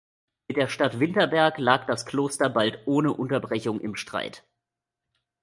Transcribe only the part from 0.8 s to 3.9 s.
Winterberg lag das Kloster bald ohne Unterbrechung